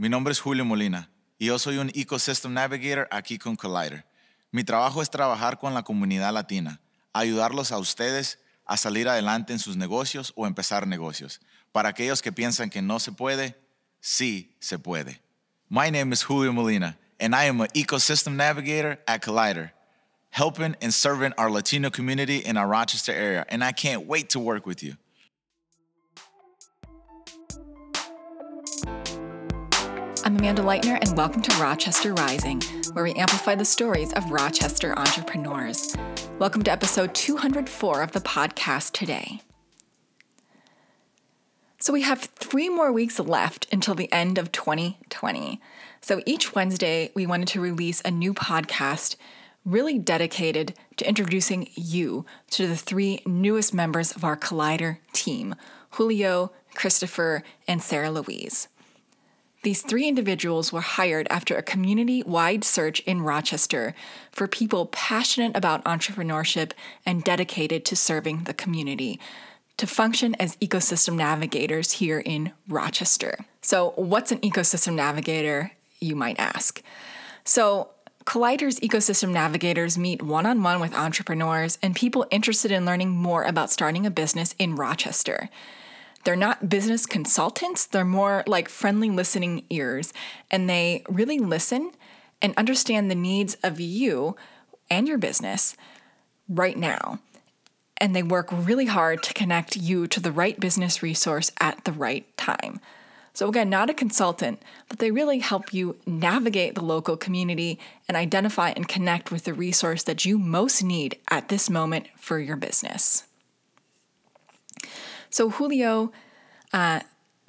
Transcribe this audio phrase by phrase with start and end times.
[0.00, 4.06] mi nombre es Julio Molina y yo soy un Ecosystem Navigator aquí con Collider.
[4.50, 6.80] Mi trabajo es trabajar con la comunidad latina,
[7.12, 11.42] ayudarlos a ustedes a salir adelante en sus negocios o empezar negocios.
[11.70, 13.60] Para aquellos que piensan que no se puede,
[14.00, 15.20] sí se puede.
[15.68, 19.72] My name is Julio Molina, and I am an Ecosystem Navigator at Collider,
[20.30, 24.40] helping and serving our Latino community in our Rochester area, and I can't wait to
[24.40, 24.96] work with you.
[30.30, 32.62] I'm Amanda Leightner, and welcome to Rochester Rising,
[32.92, 35.96] where we amplify the stories of Rochester entrepreneurs.
[36.38, 39.40] Welcome to episode 204 of the podcast today.
[41.80, 45.60] So, we have three more weeks left until the end of 2020.
[46.00, 49.16] So, each Wednesday, we wanted to release a new podcast
[49.64, 55.56] really dedicated to introducing you to the three newest members of our Collider team
[55.94, 58.68] Julio, Christopher, and Sarah Louise.
[59.62, 63.94] These three individuals were hired after a community wide search in Rochester
[64.32, 66.72] for people passionate about entrepreneurship
[67.04, 69.20] and dedicated to serving the community
[69.76, 73.38] to function as ecosystem navigators here in Rochester.
[73.60, 76.82] So, what's an ecosystem navigator, you might ask?
[77.44, 77.90] So,
[78.24, 83.44] Collider's ecosystem navigators meet one on one with entrepreneurs and people interested in learning more
[83.44, 85.50] about starting a business in Rochester.
[86.24, 90.12] They're not business consultants, they're more like friendly listening ears,
[90.50, 91.92] and they really listen
[92.42, 94.36] and understand the needs of you
[94.90, 95.76] and your business
[96.48, 97.20] right now.
[97.96, 101.92] And they work really hard to connect you to the right business resource at the
[101.92, 102.80] right time.
[103.32, 108.16] So, again, not a consultant, but they really help you navigate the local community and
[108.16, 112.56] identify and connect with the resource that you most need at this moment for your
[112.56, 113.24] business.
[115.30, 116.12] So, Julio,
[116.72, 117.00] uh,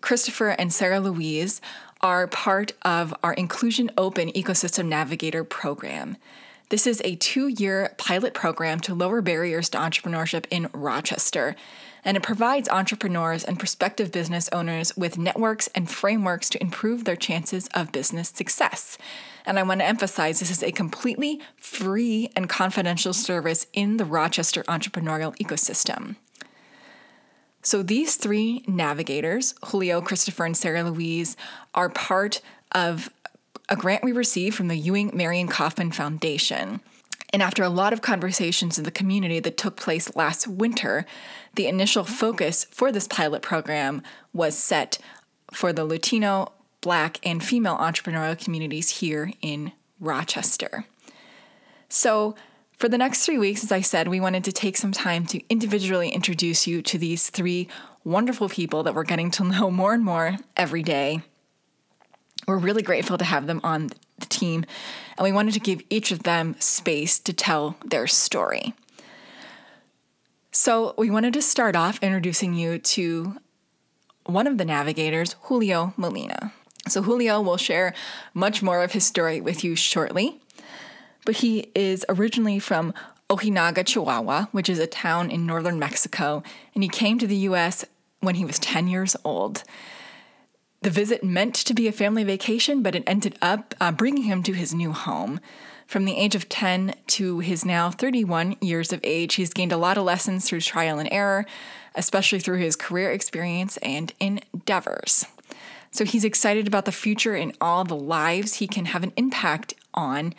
[0.02, 1.62] Christopher, and Sarah Louise
[2.02, 6.18] are part of our Inclusion Open Ecosystem Navigator program.
[6.70, 11.56] This is a two year pilot program to lower barriers to entrepreneurship in Rochester,
[12.06, 17.16] and it provides entrepreneurs and prospective business owners with networks and frameworks to improve their
[17.18, 18.98] chances of business success.
[19.46, 24.06] And I want to emphasize this is a completely free and confidential service in the
[24.06, 26.16] Rochester entrepreneurial ecosystem.
[27.62, 31.38] So these three navigators, Julio, Christopher, and Sarah Louise,
[31.76, 32.42] are part
[32.72, 33.10] of
[33.70, 36.82] a grant we received from the Ewing Marion Kauffman Foundation.
[37.34, 41.06] And after a lot of conversations in the community that took place last winter,
[41.56, 44.02] the initial focus for this pilot program
[44.34, 44.98] was set
[45.54, 46.52] for the Latino,
[46.82, 50.86] Black, and female entrepreneurial communities here in Rochester.
[51.88, 52.36] So,
[52.82, 55.40] for the next three weeks, as I said, we wanted to take some time to
[55.50, 57.68] individually introduce you to these three
[58.04, 61.22] wonderful people that we're getting to know more and more every day.
[62.48, 64.66] We're really grateful to have them on the team,
[65.16, 68.74] and we wanted to give each of them space to tell their story.
[70.52, 73.38] So, we wanted to start off introducing you to
[74.26, 76.52] one of the navigators, Julio Molina.
[76.88, 77.94] So, Julio will share
[78.34, 80.42] much more of his story with you shortly
[81.26, 82.94] but he is originally from
[83.30, 86.44] Ojinaga, Chihuahua, which is a town in northern Mexico,
[86.74, 87.86] and he came to the US
[88.20, 89.64] when he was 10 years old.
[90.82, 94.42] The visit meant to be a family vacation, but it ended up uh, bringing him
[94.44, 95.40] to his new home.
[95.86, 99.78] From the age of 10 to his now 31 years of age, he's gained a
[99.78, 101.46] lot of lessons through trial and error,
[101.96, 105.26] especially through his career experience and endeavors.
[105.92, 109.74] So he's excited about the future and all the lives he can have an impact
[109.94, 110.34] on.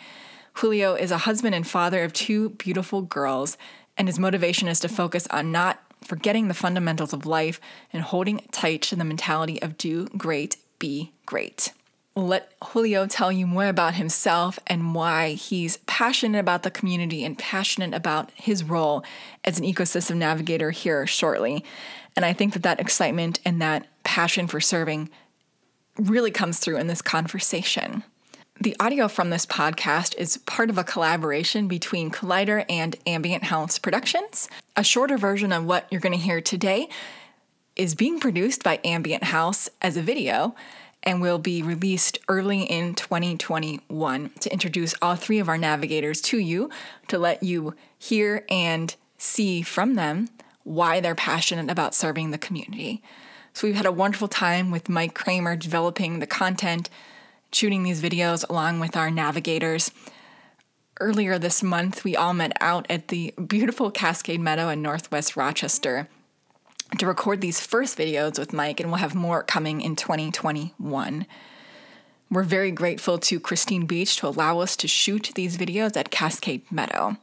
[0.54, 3.56] Julio is a husband and father of two beautiful girls,
[3.96, 7.60] and his motivation is to focus on not forgetting the fundamentals of life
[7.92, 11.72] and holding tight to the mentality of do great, be great.
[12.14, 17.38] Let Julio tell you more about himself and why he's passionate about the community and
[17.38, 19.02] passionate about his role
[19.44, 21.64] as an ecosystem navigator here shortly.
[22.14, 25.08] And I think that that excitement and that passion for serving
[25.96, 28.04] really comes through in this conversation.
[28.62, 33.76] The audio from this podcast is part of a collaboration between Collider and Ambient House
[33.76, 34.48] Productions.
[34.76, 36.88] A shorter version of what you're going to hear today
[37.74, 40.54] is being produced by Ambient House as a video
[41.02, 46.38] and will be released early in 2021 to introduce all three of our navigators to
[46.38, 46.70] you
[47.08, 50.28] to let you hear and see from them
[50.62, 53.02] why they're passionate about serving the community.
[53.54, 56.88] So, we've had a wonderful time with Mike Kramer developing the content
[57.52, 59.90] shooting these videos along with our navigators.
[61.00, 66.08] Earlier this month, we all met out at the beautiful Cascade Meadow in Northwest Rochester
[66.98, 71.26] to record these first videos with Mike, and we'll have more coming in 2021.
[72.30, 76.70] We're very grateful to Christine Beach to allow us to shoot these videos at Cascade
[76.70, 77.16] Meadow.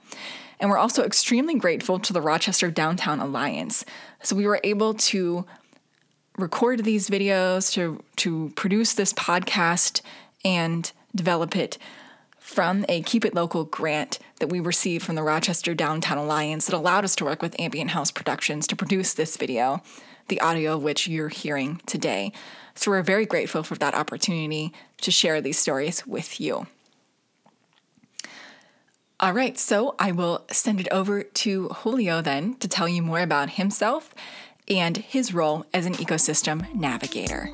[0.60, 3.86] And we're also extremely grateful to the Rochester Downtown Alliance.
[4.22, 5.46] So we were able to
[6.40, 10.02] record these videos, to, to produce this podcast,
[10.44, 11.78] and develop it
[12.40, 16.76] from a Keep It Local grant that we received from the Rochester Downtown Alliance that
[16.76, 19.84] allowed us to work with Ambient House Productions to produce this video,
[20.30, 22.32] the audio of which you're hearing today.
[22.74, 26.66] So we're very grateful for that opportunity to share these stories with you.
[29.20, 33.20] All right, so I will send it over to Julio then to tell you more
[33.20, 34.16] about himself
[34.70, 37.50] and his role as an ecosystem navigator.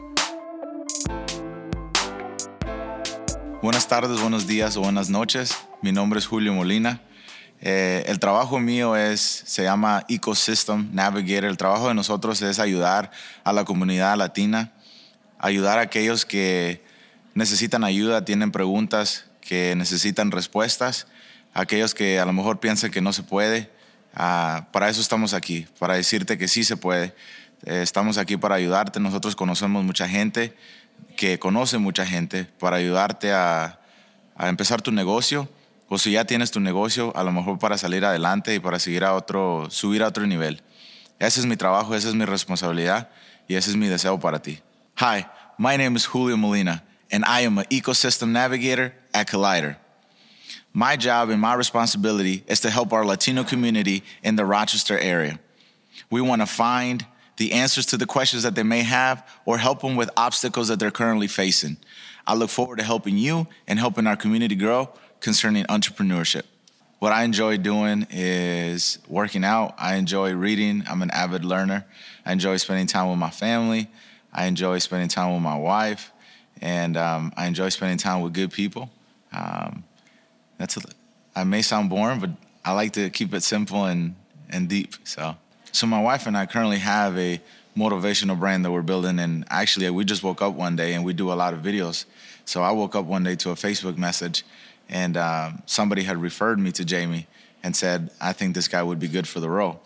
[3.62, 5.56] Buenas tardes, buenos días o buenas noches.
[5.81, 7.01] Mi nombre es Julio Molina.
[7.62, 11.45] Eh, el trabajo mío es, se llama Ecosystem Navigator.
[11.45, 13.12] El trabajo de nosotros es ayudar
[13.44, 14.73] a la comunidad latina,
[15.39, 16.83] ayudar a aquellos que
[17.33, 21.07] necesitan ayuda, tienen preguntas, que necesitan respuestas,
[21.53, 23.71] aquellos que a lo mejor piensan que no se puede.
[24.15, 27.13] Uh, para eso estamos aquí, para decirte que sí se puede.
[27.65, 29.00] Eh, estamos aquí para ayudarte.
[29.00, 30.56] Nosotros conocemos mucha gente
[31.17, 33.79] que conoce mucha gente para ayudarte a,
[34.35, 35.50] a, empezar tu negocio
[35.89, 39.03] o si ya tienes tu negocio, a lo mejor para salir adelante y para seguir
[39.03, 40.62] a otro, subir a otro nivel.
[41.19, 43.09] Ese es mi trabajo, esa es mi responsabilidad
[43.47, 44.62] y ese es mi deseo para ti.
[45.00, 45.25] Hi,
[45.57, 49.77] my name is Julio Molina and I am an ecosystem navigator at Collider.
[50.77, 55.39] My job and my responsibility is to help our Latino community in the Rochester area.
[56.10, 57.06] We want to find,
[57.38, 60.77] the answers to the questions that they may have, or help them with obstacles that
[60.77, 61.77] they're currently facing.
[62.27, 64.89] I look forward to helping you and helping our community grow
[65.22, 66.44] concerning entrepreneurship.
[67.00, 69.75] What I enjoy doing is working out.
[69.77, 70.83] I enjoy reading.
[70.89, 71.86] I'm an avid learner.
[72.25, 73.89] I enjoy spending time with my family.
[74.33, 76.12] I enjoy spending time with my wife.
[76.60, 78.89] And um, I enjoy spending time with good people.
[79.31, 79.86] Um,
[80.57, 80.81] that's a,
[81.36, 82.31] I may sound boring, but
[82.63, 84.16] I like to keep it simple and,
[84.50, 84.96] and deep.
[85.04, 85.36] So.
[85.72, 87.42] So my wife and I currently have a
[87.75, 91.13] motivational brand that we're building, and actually we just woke up one day and we
[91.13, 92.06] do a lot of videos.
[92.46, 94.46] So I woke up one day to a Facebook message,
[94.88, 97.28] and um, somebody had referred me to Jamie
[97.62, 99.81] and said, "I think this guy would be good for the role."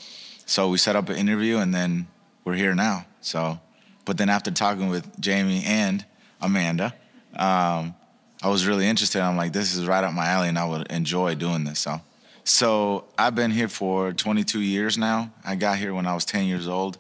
[0.45, 2.07] So we set up an interview, and then
[2.44, 3.06] we're here now.
[3.22, 3.60] So,
[4.06, 6.06] but then after talking with Jamie and
[6.42, 6.94] Amanda,
[7.36, 7.95] um,
[8.41, 9.21] I was really interested.
[9.21, 11.80] I'm like, this is right up my alley, and I would enjoy doing this.
[11.80, 12.01] So
[12.50, 15.31] so I've been here for 22 years now.
[15.45, 16.97] I got here when I was 10 years old.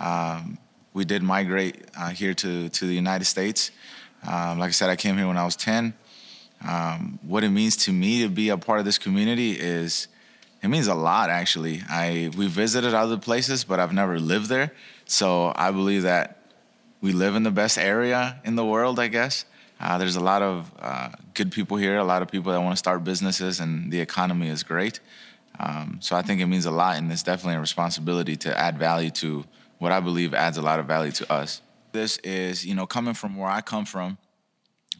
[0.00, 0.56] Um,
[0.94, 3.72] we did migrate uh, here to, to the United States.
[4.26, 5.92] Um, like I said, I came here when I was 10.
[6.66, 10.08] Um, what it means to me to be a part of this community is
[10.62, 11.82] it means a lot actually.
[11.90, 14.72] I we visited other places, but I've never lived there.
[15.04, 16.38] So I believe that
[17.02, 19.44] we live in the best area in the world, I guess.
[19.78, 22.72] Uh, there's a lot of uh, good people here, a lot of people that want
[22.72, 25.00] to start businesses, and the economy is great.
[25.58, 28.78] Um, so I think it means a lot, and it's definitely a responsibility to add
[28.78, 29.44] value to
[29.78, 31.60] what I believe adds a lot of value to us.
[31.92, 34.18] This is, you know, coming from where I come from,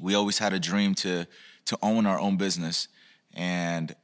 [0.00, 1.26] we always had a dream to
[1.66, 2.86] to own our own business,
[3.34, 3.94] and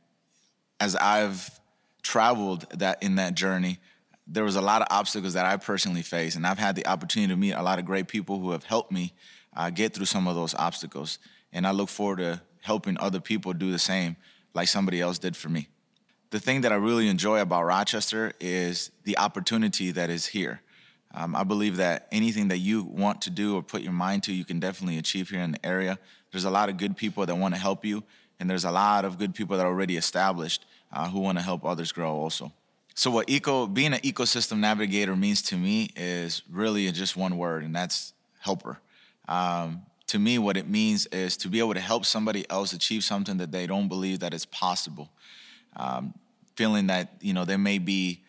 [0.81, 1.61] as I've
[2.03, 3.79] traveled that in that journey,
[4.27, 7.33] there was a lot of obstacles that I personally faced, and I've had the opportunity
[7.33, 9.13] to meet a lot of great people who have helped me
[9.55, 11.19] uh, get through some of those obstacles.
[11.53, 14.17] And I look forward to helping other people do the same,
[14.55, 15.69] like somebody else did for me.
[16.31, 20.63] The thing that I really enjoy about Rochester is the opportunity that is here.
[21.15, 24.33] Um, I believe that anything that you want to do or put your mind to,
[24.33, 25.99] you can definitely achieve here in the area.
[26.31, 28.03] There's a lot of good people that want to help you,
[28.41, 31.45] and there's a lot of good people that are already established uh, who want to
[31.45, 32.51] help others grow also.
[32.95, 37.63] So, what eco being an ecosystem navigator means to me is really just one word,
[37.63, 38.79] and that's helper.
[39.29, 43.05] Um, to me, what it means is to be able to help somebody else achieve
[43.05, 45.11] something that they don't believe that is possible.
[45.77, 46.15] Um,
[46.55, 48.23] feeling that you know they may be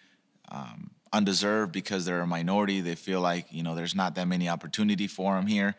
[0.49, 2.81] um, undeserved because they're a minority.
[2.81, 5.75] They feel like you know there's not that many opportunity for them here.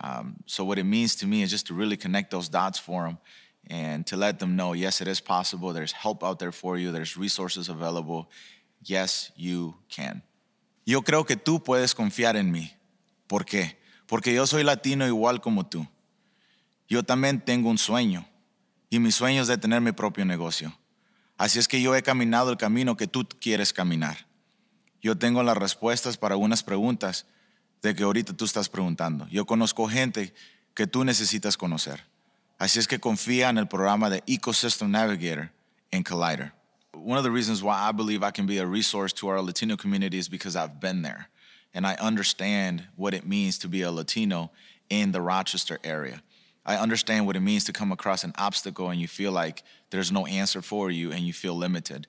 [0.00, 3.04] Um, so what it means to me is just to really connect those dots for
[3.04, 3.18] them
[3.68, 5.72] and to let them know, yes, it is possible.
[5.72, 6.92] There's help out there for you.
[6.92, 8.30] There's resources available.
[8.82, 10.22] Yes, you can.
[10.84, 12.70] Yo creo que tú puedes confiar en mí.
[13.26, 13.72] ¿Por qué?
[14.06, 15.86] Porque yo soy latino igual como tú.
[16.88, 18.26] Yo también tengo un sueño
[18.88, 20.76] y mi sueño es de tener mi propio negocio.
[21.36, 24.26] Así es que yo he caminado el camino que tú quieres caminar.
[25.02, 27.26] Yo tengo las respuestas para algunas preguntas
[27.82, 29.28] de que ahorita tú estás preguntando.
[29.28, 30.32] Yo conozco gente
[30.74, 32.04] que tú necesitas conocer.
[32.58, 35.52] Así es que confía en el programa de Ecosystem Navigator
[35.90, 36.52] en Collider.
[36.92, 39.76] One of the reasons why I believe I can be a resource to our Latino
[39.76, 41.28] community is because I've been there
[41.76, 44.50] and I understand what it means to be a Latino
[44.88, 46.22] in the Rochester area.
[46.64, 50.10] I understand what it means to come across an obstacle and you feel like there's
[50.10, 52.06] no answer for you and you feel limited.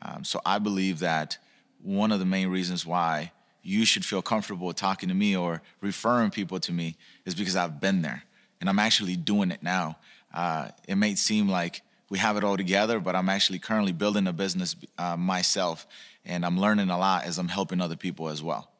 [0.00, 1.36] Um, so I believe that
[1.82, 6.30] one of the main reasons why you should feel comfortable talking to me or referring
[6.30, 6.96] people to me
[7.26, 8.22] is because I've been there
[8.60, 9.98] and I'm actually doing it now.
[10.32, 14.28] Uh, it may seem like we have it all together, but I'm actually currently building
[14.28, 15.88] a business uh, myself
[16.24, 18.70] and I'm learning a lot as I'm helping other people as well.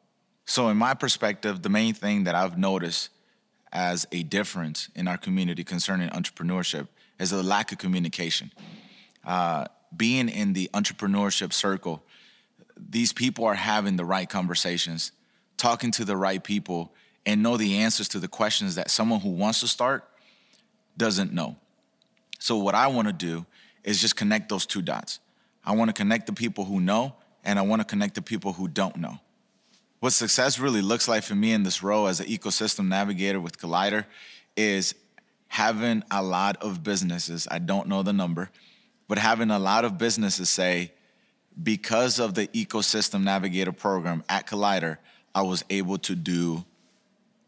[0.49, 3.11] So, in my perspective, the main thing that I've noticed
[3.71, 6.88] as a difference in our community concerning entrepreneurship
[7.21, 8.50] is the lack of communication.
[9.26, 12.02] Uh, being in the entrepreneurship circle,
[12.78, 15.12] these people are having the right conversations,
[15.59, 16.95] talking to the right people,
[17.26, 20.09] and know the answers to the questions that someone who wants to start
[20.97, 21.57] doesn't know.
[22.38, 23.45] So, what I want to do
[23.85, 25.21] is just connect those two dots.
[25.62, 28.55] I want to connect the people who know, and I want to connect the people
[28.55, 29.21] who don't know.
[30.00, 33.59] What success really looks like for me in this role as an ecosystem navigator with
[33.59, 34.05] Collider
[34.57, 34.95] is
[35.49, 38.50] having a lot of businesses, I don't know the number,
[39.09, 40.93] but having a lot of businesses say,
[41.61, 44.99] because of the ecosystem navigator program at Collider,
[45.35, 46.64] I was able to do,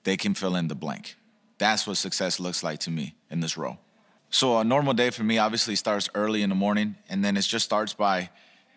[0.02, 1.16] they can fill in the blank.
[1.58, 3.78] That's what success looks like to me in this role.
[4.30, 7.42] So a normal day for me obviously starts early in the morning, and then it
[7.42, 8.30] just starts by,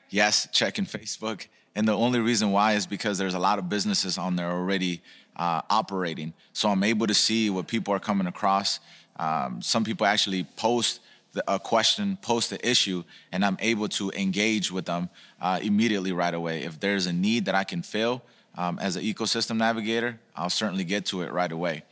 [0.10, 1.48] yes, checking Facebook.
[1.76, 5.02] And the only reason why is because there's a lot of businesses on there already
[5.36, 6.34] uh, operating.
[6.54, 8.80] So I'm able to see what people are coming across.
[9.18, 11.00] Um, some people actually post
[11.48, 15.10] a question, post the issue, and I'm able to engage with them
[15.42, 16.64] uh, immediately right away.
[16.64, 18.22] If there's a need that I can fill
[18.56, 21.84] um, as an ecosystem navigator, I'll certainly get to it right away.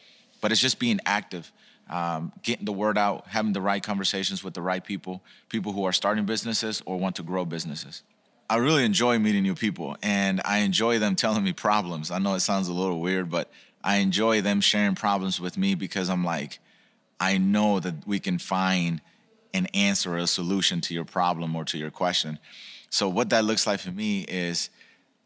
[0.42, 1.52] But it's just being active,
[1.90, 5.86] um, getting the word out, having the right conversations with the right people, people who
[5.86, 8.04] are starting businesses or want to grow businesses.
[8.52, 12.12] I really enjoy meeting new people and I enjoy them telling me problems.
[12.12, 13.50] I know it sounds a little weird, but
[13.82, 16.60] I enjoy them sharing problems with me because I'm like,
[17.18, 19.00] I know that we can find
[19.54, 22.40] an answer or a solution to your problem or to your question.
[22.90, 24.70] So, what that looks like for me is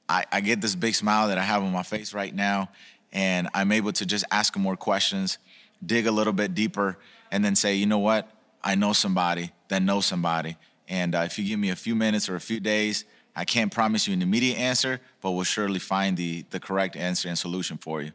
[0.08, 2.70] I, I get this big smile that I have on my face right now,
[3.12, 5.40] and I'm able to just ask them more questions,
[5.84, 7.00] dig a little bit deeper,
[7.32, 8.30] and then say, you know what?
[8.64, 10.58] I know somebody that knows somebody.
[10.88, 13.06] And uh, if you give me a few minutes or a few days,
[13.36, 17.28] I can't promise you an immediate answer, but we'll surely find the, the correct answer
[17.28, 18.14] and solution for you.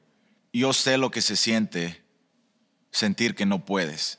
[0.52, 1.96] Yo sé lo que se siente
[2.90, 4.18] sentir que no puedes.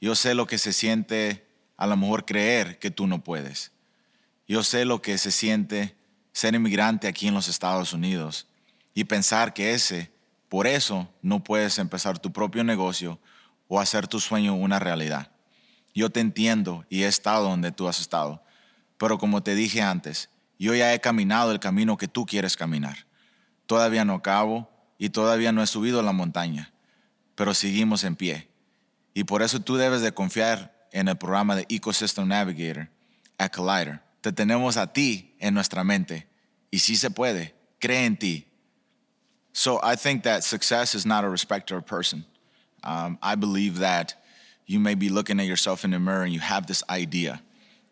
[0.00, 1.44] Yo sé lo que se siente
[1.76, 3.70] a lo mejor creer que tú no puedes.
[4.46, 5.94] Yo sé lo que se siente
[6.32, 8.46] ser inmigrante aquí en los Estados Unidos
[8.94, 10.10] y pensar que ese,
[10.48, 13.18] por eso no puedes empezar tu propio negocio
[13.68, 15.30] o hacer tu sueño una realidad.
[15.94, 18.42] Yo te entiendo y he estado donde tú has estado.
[18.98, 20.28] Pero como te dije antes,
[20.58, 23.06] yo ya he caminado el camino que tú quieres caminar.
[23.66, 26.72] Todavía no acabo y todavía no he subido la montaña,
[27.36, 28.48] pero seguimos en pie.
[29.14, 32.88] Y por eso tú debes de confiar en el programa de Ecosystem Navigator
[33.38, 34.02] a Collider.
[34.20, 36.26] Te tenemos a ti en nuestra mente.
[36.70, 38.46] Y si se puede, cree en ti.
[39.52, 42.24] So I think that success is not a respecter of person.
[42.82, 44.14] Um, I believe that
[44.66, 47.40] you may be looking at yourself in the mirror and you have this idea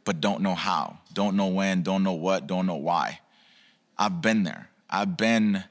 [0.07, 3.21] but don't know how, don't know when, don't know what, don't know why.
[3.99, 4.71] I've been there.
[4.89, 5.65] I've been,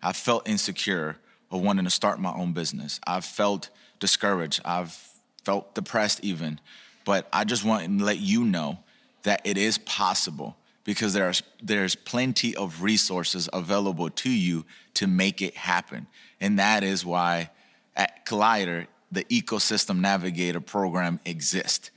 [0.00, 1.16] I've felt insecure
[1.50, 3.00] of wanting to start my own business.
[3.04, 3.68] I've felt
[3.98, 4.60] discouraged.
[4.64, 4.96] I've
[5.44, 6.60] felt depressed even.
[7.04, 8.78] But I just want to let you know
[9.24, 15.42] that it is possible because there's there's plenty of resources available to you to make
[15.42, 16.06] it happen.
[16.40, 17.50] And that is why
[17.96, 21.90] at Collider, the ecosystem navigator program exists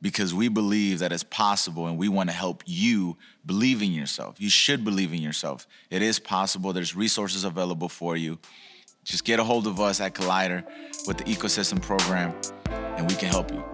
[0.00, 4.36] because we believe that it's possible and we want to help you believe in yourself.
[4.38, 5.66] You should believe in yourself.
[5.90, 6.72] It is possible.
[6.72, 8.38] There's resources available for you.
[9.04, 10.64] Just get a hold of us at Collider
[11.06, 12.34] with the ecosystem program
[12.70, 13.64] and we can help you.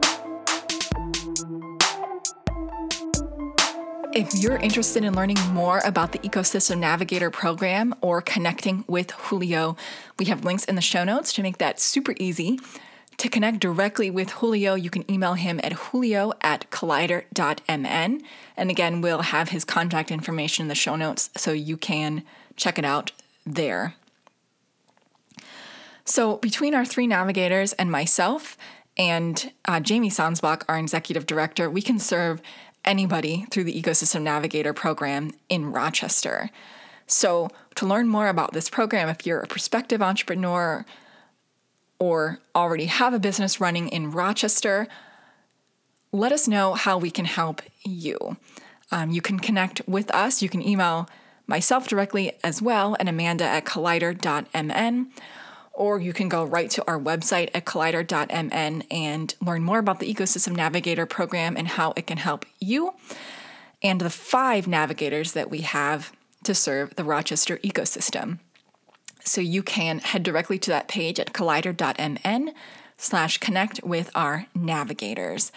[4.14, 9.76] If you're interested in learning more about the Ecosystem Navigator program or connecting with Julio,
[10.20, 12.60] we have links in the show notes to make that super easy.
[13.18, 18.22] To connect directly with Julio, you can email him at julio at collider.mn.
[18.56, 22.24] And again, we'll have his contact information in the show notes so you can
[22.56, 23.12] check it out
[23.46, 23.94] there.
[26.04, 28.58] So, between our three navigators and myself,
[28.96, 32.42] and uh, Jamie Sundsbak, our executive director, we can serve
[32.84, 36.50] anybody through the Ecosystem Navigator program in Rochester.
[37.06, 40.84] So, to learn more about this program, if you're a prospective entrepreneur,
[42.04, 44.86] or already have a business running in Rochester,
[46.12, 48.36] let us know how we can help you.
[48.92, 50.42] Um, you can connect with us.
[50.42, 51.08] You can email
[51.46, 55.12] myself directly as well at amanda at collider.mn,
[55.72, 60.14] or you can go right to our website at collider.mn and learn more about the
[60.14, 62.92] Ecosystem Navigator program and how it can help you
[63.82, 68.40] and the five navigators that we have to serve the Rochester ecosystem.
[69.24, 72.52] So you can head directly to that page at collider.mn
[72.96, 75.50] slash connect with our navigators.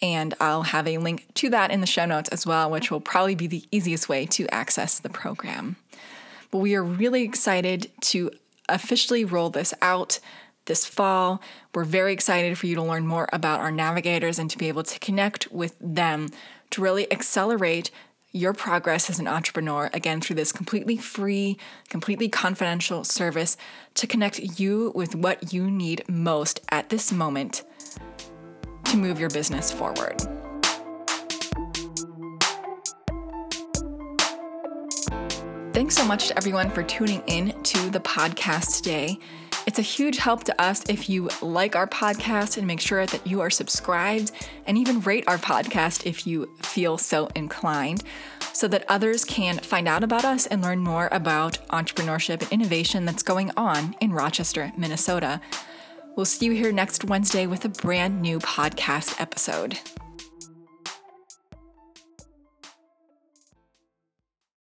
[0.00, 3.00] And I'll have a link to that in the show notes as well, which will
[3.00, 5.76] probably be the easiest way to access the program.
[6.50, 8.30] But we are really excited to
[8.68, 10.20] officially roll this out
[10.66, 11.42] this fall.
[11.74, 14.84] We're very excited for you to learn more about our navigators and to be able
[14.84, 16.28] to connect with them
[16.70, 17.90] to really accelerate
[18.32, 21.56] your progress as an entrepreneur again through this completely free,
[21.88, 23.56] completely confidential service
[23.94, 27.64] to connect you with what you need most at this moment
[28.84, 30.20] to move your business forward.
[35.72, 39.18] Thanks so much to everyone for tuning in to the podcast today.
[39.78, 43.24] It's a huge help to us if you like our podcast and make sure that
[43.24, 44.32] you are subscribed
[44.66, 48.02] and even rate our podcast if you feel so inclined
[48.52, 53.04] so that others can find out about us and learn more about entrepreneurship and innovation
[53.04, 55.40] that's going on in Rochester, Minnesota.
[56.16, 59.78] We'll see you here next Wednesday with a brand new podcast episode.